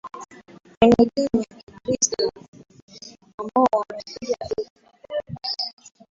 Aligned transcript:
kwenye 0.79 1.05
dini 1.15 1.41
ya 1.49 1.55
kikristo 1.63 2.31
ambao 3.37 3.67
wamekuja 3.71 4.35
ufa 4.61 4.69